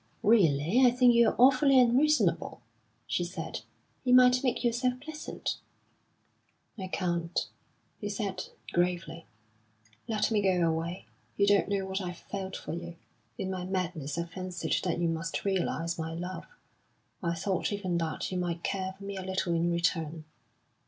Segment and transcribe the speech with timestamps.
[0.23, 2.59] "Really, I think you're awfully unreasonable,"
[3.05, 3.61] she said.
[4.03, 5.57] "You might make yourself pleasant."
[6.75, 7.45] "I can't,"
[7.99, 9.27] he said, gravely.
[10.07, 11.05] "Let me go away.
[11.37, 12.95] You don't know what I've felt for you.
[13.37, 16.47] In my madness, I fancied that you must realise my love;
[17.21, 20.25] I thought even that you might care for me a little in return."